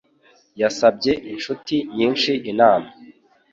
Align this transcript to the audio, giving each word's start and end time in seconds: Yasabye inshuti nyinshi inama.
Yasabye 0.61 1.11
inshuti 1.33 1.75
nyinshi 1.95 2.31
inama. 2.51 2.89